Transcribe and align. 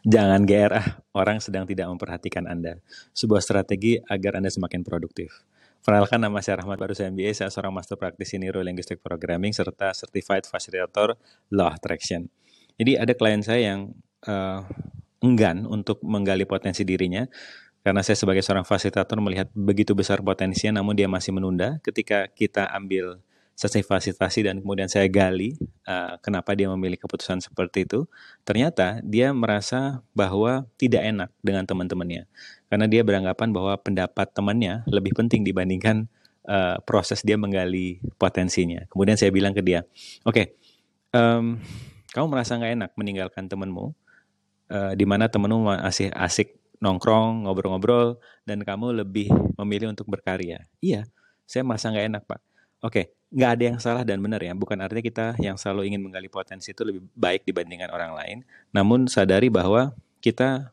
Jangan 0.00 0.48
GR 0.48 0.72
ah, 0.72 1.04
orang 1.12 1.44
sedang 1.44 1.68
tidak 1.68 1.84
memperhatikan 1.92 2.48
Anda. 2.48 2.80
Sebuah 3.12 3.44
strategi 3.44 4.00
agar 4.00 4.40
Anda 4.40 4.48
semakin 4.48 4.80
produktif. 4.80 5.44
Perkenalkan 5.80 6.20
nama 6.20 6.40
saya 6.44 6.60
Rahmat 6.60 6.76
Baru 6.76 6.92
MBA, 6.92 7.32
saya 7.32 7.48
seorang 7.48 7.72
master 7.72 7.96
praktisi 7.96 8.36
Neuro 8.36 8.60
Linguistic 8.60 9.00
Programming 9.00 9.52
serta 9.52 9.96
Certified 9.96 10.44
Facilitator 10.44 11.16
Law 11.52 11.72
Attraction. 11.72 12.28
Jadi 12.76 12.96
ada 12.96 13.12
klien 13.16 13.40
saya 13.40 13.72
yang 13.72 13.92
uh, 14.28 14.64
enggan 15.20 15.68
untuk 15.68 16.00
menggali 16.04 16.48
potensi 16.48 16.84
dirinya 16.84 17.24
karena 17.80 18.04
saya 18.04 18.16
sebagai 18.16 18.44
seorang 18.44 18.64
fasilitator 18.64 19.16
melihat 19.24 19.48
begitu 19.56 19.96
besar 19.96 20.20
potensinya 20.20 20.80
namun 20.80 20.92
dia 20.92 21.08
masih 21.08 21.32
menunda 21.32 21.80
ketika 21.80 22.28
kita 22.28 22.68
ambil 22.76 23.20
selesai 23.56 23.84
fasilitasi 23.84 24.48
dan 24.48 24.60
kemudian 24.60 24.88
saya 24.88 25.08
gali 25.08 25.56
uh, 25.90 26.14
kenapa 26.22 26.54
dia 26.54 26.70
memilih 26.70 26.94
keputusan 27.02 27.42
seperti 27.42 27.82
itu, 27.90 28.06
ternyata 28.46 29.02
dia 29.02 29.34
merasa 29.34 30.06
bahwa 30.14 30.62
tidak 30.78 31.02
enak 31.02 31.30
dengan 31.42 31.66
teman-temannya 31.66 32.30
karena 32.70 32.86
dia 32.86 33.02
beranggapan 33.02 33.50
bahwa 33.50 33.74
pendapat 33.82 34.30
temannya 34.30 34.86
lebih 34.86 35.18
penting 35.18 35.42
dibandingkan 35.42 36.06
uh, 36.46 36.78
proses 36.86 37.26
dia 37.26 37.34
menggali 37.34 37.98
potensinya. 38.14 38.86
Kemudian 38.86 39.18
saya 39.18 39.34
bilang 39.34 39.50
ke 39.50 39.60
dia, 39.60 39.82
oke, 40.22 40.30
okay, 40.30 40.46
um, 41.10 41.58
kamu 42.14 42.26
merasa 42.30 42.54
nggak 42.54 42.72
enak 42.78 42.90
meninggalkan 42.94 43.50
temanmu, 43.50 43.90
uh, 44.70 44.92
di 44.94 45.02
mana 45.02 45.26
temanmu 45.26 45.66
masih 45.82 46.14
asik 46.14 46.54
nongkrong, 46.78 47.44
ngobrol-ngobrol, 47.44 48.22
dan 48.46 48.62
kamu 48.62 49.02
lebih 49.04 49.28
memilih 49.58 49.90
untuk 49.90 50.06
berkarya. 50.06 50.64
Iya, 50.78 51.04
saya 51.44 51.66
merasa 51.66 51.90
nggak 51.90 52.06
enak 52.06 52.22
pak. 52.24 52.40
Oke, 52.80 53.12
nggak 53.28 53.50
ada 53.56 53.64
yang 53.72 53.78
salah 53.78 54.02
dan 54.08 54.24
benar 54.24 54.40
ya. 54.40 54.56
Bukan 54.56 54.80
artinya 54.80 55.04
kita 55.04 55.26
yang 55.36 55.60
selalu 55.60 55.92
ingin 55.92 56.00
menggali 56.00 56.32
potensi 56.32 56.72
itu 56.72 56.80
lebih 56.80 57.04
baik 57.12 57.44
dibandingkan 57.44 57.92
orang 57.92 58.16
lain. 58.16 58.38
Namun 58.72 59.04
sadari 59.04 59.52
bahwa 59.52 59.92
kita 60.24 60.72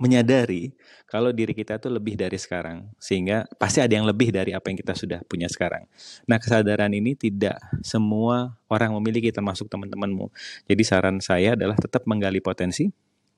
menyadari 0.00 0.72
kalau 1.04 1.28
diri 1.28 1.52
kita 1.52 1.76
itu 1.76 1.92
lebih 1.92 2.16
dari 2.16 2.40
sekarang. 2.40 2.88
Sehingga 2.96 3.44
pasti 3.60 3.84
ada 3.84 3.92
yang 3.92 4.08
lebih 4.08 4.32
dari 4.32 4.56
apa 4.56 4.72
yang 4.72 4.80
kita 4.80 4.96
sudah 4.96 5.20
punya 5.28 5.44
sekarang. 5.52 5.84
Nah 6.24 6.40
kesadaran 6.40 6.88
ini 6.96 7.12
tidak 7.12 7.60
semua 7.84 8.56
orang 8.72 8.96
memiliki 8.96 9.28
termasuk 9.28 9.68
teman-temanmu. 9.68 10.32
Jadi 10.64 10.82
saran 10.88 11.20
saya 11.20 11.52
adalah 11.52 11.76
tetap 11.76 12.08
menggali 12.08 12.40
potensi, 12.40 12.88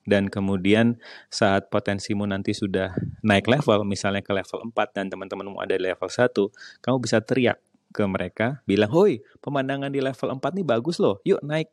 dan 0.03 0.27
kemudian 0.27 0.99
saat 1.31 1.71
potensimu 1.71 2.27
nanti 2.27 2.51
sudah 2.51 2.91
naik 3.23 3.47
level, 3.47 3.87
misalnya 3.87 4.19
ke 4.19 4.31
level 4.35 4.71
4 4.71 4.95
dan 4.95 5.05
teman-temanmu 5.07 5.59
ada 5.59 5.75
di 5.75 5.83
level 5.83 6.09
1, 6.09 6.83
kamu 6.83 6.97
bisa 6.99 7.23
teriak 7.23 7.59
ke 7.93 8.03
mereka, 8.03 8.59
bilang, 8.65 8.91
hoi 8.91 9.21
pemandangan 9.39 9.93
di 9.93 10.01
level 10.03 10.29
4 10.39 10.41
nih 10.59 10.65
bagus 10.65 10.97
loh, 10.99 11.21
yuk 11.23 11.39
naik, 11.45 11.71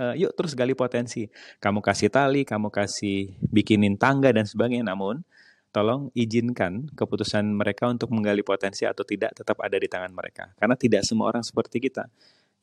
uh, 0.00 0.14
yuk 0.16 0.34
terus 0.34 0.56
gali 0.58 0.72
potensi. 0.72 1.28
Kamu 1.62 1.78
kasih 1.84 2.10
tali, 2.10 2.42
kamu 2.42 2.72
kasih 2.72 3.36
bikinin 3.52 4.00
tangga 4.00 4.34
dan 4.34 4.48
sebagainya, 4.48 4.90
namun 4.90 5.22
tolong 5.68 6.08
izinkan 6.16 6.88
keputusan 6.96 7.44
mereka 7.54 7.86
untuk 7.86 8.08
menggali 8.10 8.40
potensi 8.40 8.88
atau 8.88 9.04
tidak 9.04 9.36
tetap 9.36 9.60
ada 9.60 9.76
di 9.76 9.86
tangan 9.86 10.10
mereka. 10.10 10.50
Karena 10.56 10.74
tidak 10.74 11.04
semua 11.04 11.28
orang 11.28 11.44
seperti 11.44 11.78
kita 11.78 12.08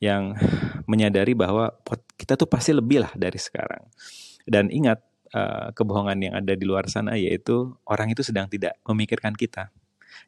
yang 0.02 0.36
menyadari 0.84 1.32
bahwa 1.32 1.72
kita 2.18 2.36
tuh 2.36 2.48
pasti 2.50 2.76
lebih 2.76 3.06
lah 3.06 3.12
dari 3.16 3.40
sekarang. 3.40 3.86
Dan 4.46 4.70
ingat, 4.70 5.02
uh, 5.34 5.74
kebohongan 5.74 6.18
yang 6.22 6.34
ada 6.38 6.54
di 6.54 6.64
luar 6.64 6.86
sana 6.86 7.18
yaitu 7.18 7.74
orang 7.88 8.12
itu 8.14 8.22
sedang 8.22 8.46
tidak 8.46 8.78
memikirkan 8.86 9.34
kita. 9.34 9.74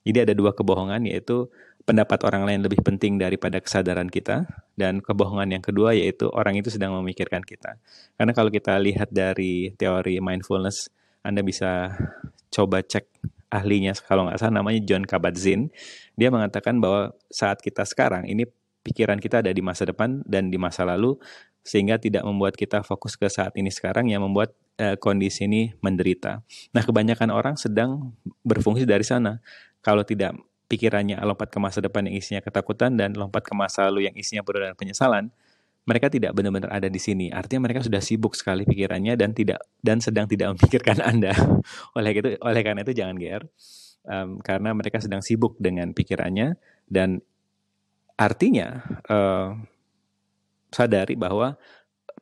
Jadi 0.03 0.29
ada 0.29 0.35
dua 0.35 0.53
kebohongan 0.53 1.07
yaitu 1.07 1.49
pendapat 1.89 2.21
orang 2.29 2.45
lain 2.45 2.61
lebih 2.61 2.85
penting 2.85 3.17
daripada 3.17 3.65
kesadaran 3.65 4.13
kita 4.13 4.45
dan 4.77 5.01
kebohongan 5.01 5.57
yang 5.57 5.65
kedua 5.65 5.97
yaitu 5.97 6.29
orang 6.37 6.61
itu 6.61 6.69
sedang 6.69 6.93
memikirkan 7.01 7.41
kita. 7.41 7.81
Karena 8.21 8.33
kalau 8.37 8.53
kita 8.53 8.77
lihat 8.77 9.09
dari 9.09 9.73
teori 9.73 10.21
mindfulness, 10.21 10.93
Anda 11.25 11.41
bisa 11.41 11.97
coba 12.53 12.85
cek 12.85 13.09
ahlinya 13.49 13.97
kalau 14.05 14.29
nggak 14.29 14.37
salah 14.37 14.61
namanya 14.61 14.85
John 14.85 15.09
Kabat-Zinn. 15.09 15.73
Dia 16.21 16.29
mengatakan 16.29 16.77
bahwa 16.77 17.17
saat 17.33 17.65
kita 17.65 17.89
sekarang 17.89 18.29
ini 18.29 18.45
pikiran 18.85 19.17
kita 19.17 19.41
ada 19.41 19.53
di 19.53 19.65
masa 19.65 19.89
depan 19.89 20.21
dan 20.29 20.53
di 20.53 20.61
masa 20.61 20.85
lalu 20.85 21.17
sehingga 21.69 22.01
tidak 22.01 22.25
membuat 22.25 22.57
kita 22.57 22.81
fokus 22.81 23.21
ke 23.21 23.29
saat 23.29 23.53
ini 23.61 23.69
sekarang 23.69 24.09
yang 24.09 24.25
membuat 24.25 24.57
uh, 24.81 24.97
kondisi 24.97 25.45
ini 25.45 25.77
menderita. 25.85 26.41
Nah, 26.73 26.81
kebanyakan 26.81 27.29
orang 27.29 27.61
sedang 27.61 28.17
berfungsi 28.41 28.89
dari 28.89 29.05
sana. 29.05 29.45
Kalau 29.85 30.01
tidak 30.01 30.33
pikirannya 30.73 31.21
lompat 31.21 31.53
ke 31.53 31.61
masa 31.61 31.85
depan 31.85 32.09
yang 32.09 32.17
isinya 32.17 32.41
ketakutan 32.41 32.97
dan 32.97 33.13
lompat 33.13 33.45
ke 33.45 33.53
masa 33.53 33.85
lalu 33.93 34.09
yang 34.09 34.17
isinya 34.17 34.41
penuh 34.41 34.65
dan 34.65 34.77
penyesalan, 34.81 35.29
mereka 35.85 36.09
tidak 36.09 36.33
benar-benar 36.33 36.73
ada 36.73 36.89
di 36.89 37.01
sini. 37.01 37.29
Artinya 37.29 37.69
mereka 37.69 37.85
sudah 37.85 38.01
sibuk 38.01 38.33
sekali 38.33 38.65
pikirannya 38.65 39.13
dan 39.17 39.37
tidak 39.37 39.61
dan 39.85 40.01
sedang 40.01 40.25
tidak 40.25 40.49
memikirkan 40.57 41.05
Anda. 41.05 41.37
oleh 41.93 42.11
itu 42.17 42.41
oleh 42.41 42.61
karena 42.65 42.81
itu 42.81 42.97
jangan 42.97 43.17
GR. 43.21 43.45
Um, 44.09 44.41
karena 44.41 44.73
mereka 44.73 45.05
sedang 45.05 45.21
sibuk 45.21 45.61
dengan 45.61 45.93
pikirannya 45.93 46.57
dan 46.89 47.21
artinya 48.17 48.81
uh, 49.05 49.53
sadari 50.69 51.17
bahwa 51.17 51.57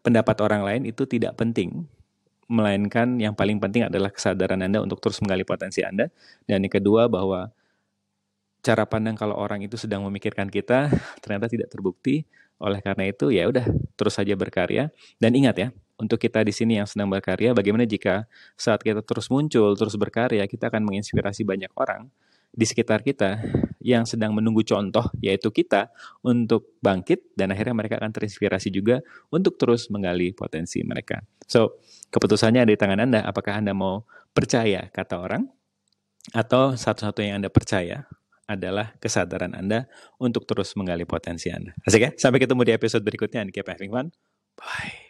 pendapat 0.02 0.36
orang 0.42 0.62
lain 0.62 0.82
itu 0.86 1.02
tidak 1.06 1.34
penting, 1.34 1.86
melainkan 2.46 3.18
yang 3.18 3.34
paling 3.34 3.58
penting 3.58 3.90
adalah 3.90 4.10
kesadaran 4.10 4.62
Anda 4.62 4.78
untuk 4.82 5.02
terus 5.02 5.18
menggali 5.18 5.42
potensi 5.42 5.82
Anda. 5.82 6.10
Dan 6.46 6.62
yang 6.62 6.72
kedua 6.72 7.10
bahwa 7.10 7.50
cara 8.62 8.86
pandang 8.86 9.14
kalau 9.14 9.38
orang 9.38 9.62
itu 9.62 9.74
sedang 9.78 10.02
memikirkan 10.06 10.50
kita 10.50 10.90
ternyata 11.22 11.50
tidak 11.50 11.68
terbukti. 11.70 12.26
Oleh 12.56 12.80
karena 12.80 13.04
itu 13.04 13.28
ya 13.28 13.44
udah 13.52 13.68
terus 14.00 14.16
saja 14.16 14.32
berkarya 14.32 14.88
dan 15.20 15.36
ingat 15.36 15.56
ya, 15.60 15.68
untuk 16.00 16.16
kita 16.16 16.40
di 16.40 16.56
sini 16.56 16.80
yang 16.80 16.88
sedang 16.88 17.04
berkarya 17.12 17.52
bagaimana 17.52 17.84
jika 17.84 18.24
saat 18.56 18.80
kita 18.80 19.04
terus 19.04 19.28
muncul, 19.28 19.76
terus 19.76 19.92
berkarya, 20.00 20.40
kita 20.48 20.72
akan 20.72 20.80
menginspirasi 20.88 21.44
banyak 21.44 21.68
orang 21.76 22.08
di 22.56 22.64
sekitar 22.64 23.04
kita 23.04 23.44
yang 23.86 24.02
sedang 24.02 24.34
menunggu 24.34 24.66
contoh 24.66 25.06
yaitu 25.22 25.54
kita 25.54 25.94
untuk 26.26 26.74
bangkit 26.82 27.38
dan 27.38 27.54
akhirnya 27.54 27.78
mereka 27.78 28.02
akan 28.02 28.10
terinspirasi 28.10 28.74
juga 28.74 28.98
untuk 29.30 29.54
terus 29.54 29.86
menggali 29.94 30.34
potensi 30.34 30.82
mereka. 30.82 31.22
So, 31.46 31.78
keputusannya 32.10 32.66
ada 32.66 32.72
di 32.74 32.78
tangan 32.78 32.98
Anda 32.98 33.22
apakah 33.22 33.62
Anda 33.62 33.70
mau 33.78 34.02
percaya 34.34 34.90
kata 34.90 35.22
orang 35.22 35.46
atau 36.34 36.74
satu-satu 36.74 37.22
yang 37.22 37.38
Anda 37.38 37.54
percaya 37.54 38.10
adalah 38.50 38.98
kesadaran 38.98 39.54
Anda 39.54 39.86
untuk 40.18 40.50
terus 40.50 40.74
menggali 40.74 41.06
potensi 41.06 41.54
Anda. 41.54 41.78
Asik 41.86 42.02
ya? 42.02 42.10
Sampai 42.18 42.42
ketemu 42.42 42.66
di 42.66 42.72
episode 42.74 43.06
berikutnya 43.06 43.46
and 43.46 43.54
keep 43.54 43.70
having 43.70 43.94
fun. 43.94 44.10
Bye. 44.58 45.05